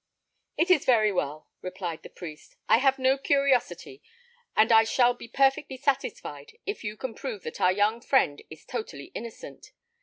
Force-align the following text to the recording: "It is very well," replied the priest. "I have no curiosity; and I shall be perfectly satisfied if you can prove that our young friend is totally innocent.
"It 0.57 0.71
is 0.71 0.83
very 0.83 1.11
well," 1.11 1.47
replied 1.61 2.01
the 2.01 2.09
priest. 2.09 2.55
"I 2.67 2.77
have 2.79 2.97
no 2.97 3.19
curiosity; 3.19 4.01
and 4.55 4.71
I 4.71 4.83
shall 4.83 5.13
be 5.13 5.27
perfectly 5.27 5.77
satisfied 5.77 6.57
if 6.65 6.83
you 6.83 6.97
can 6.97 7.13
prove 7.13 7.43
that 7.43 7.61
our 7.61 7.71
young 7.71 8.01
friend 8.01 8.41
is 8.49 8.65
totally 8.65 9.11
innocent. 9.13 9.73